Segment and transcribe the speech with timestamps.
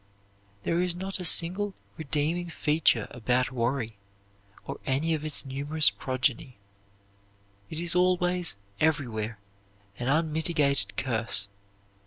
[0.63, 3.99] There is not a single redeeming feature about worry
[4.65, 6.57] or any of its numerous progeny.
[7.69, 9.37] It is always, everywhere,
[9.99, 11.49] an unmitigated curse.